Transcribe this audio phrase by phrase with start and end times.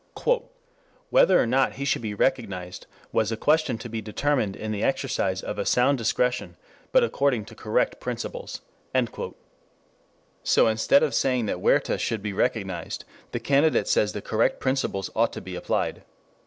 [1.11, 4.81] "Whether or not he should be recognized was a question to be determined in the
[4.81, 6.57] exercise of a sound discretion,
[6.91, 8.61] but according to correct principles."
[10.41, 14.59] So instead of saying that Huerta should have been recognized, the candidate says that correct
[14.59, 16.01] principles ought to be applied.